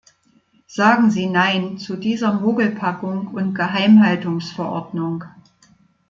[0.65, 5.23] Sagen Sie Nein zu dieser Mogelpackung und Geheimhaltungsverordnung!